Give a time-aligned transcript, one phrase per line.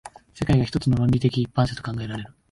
[0.33, 2.33] 世界が一つの論理的一般者と考えられる。